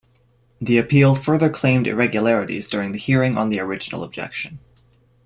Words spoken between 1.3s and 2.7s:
claimed irregularities